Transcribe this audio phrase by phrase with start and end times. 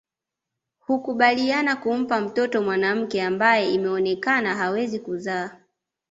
[0.79, 5.51] Hukubaliana kumpa mtoto mwanamke ambaye imeonekana hawezi kuzaa